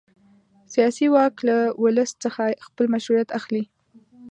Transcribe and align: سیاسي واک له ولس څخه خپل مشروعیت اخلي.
سیاسي 0.73 1.07
واک 1.13 1.35
له 1.47 1.57
ولس 1.83 2.11
څخه 2.23 2.43
خپل 2.65 2.85
مشروعیت 2.93 3.29
اخلي. 3.39 3.63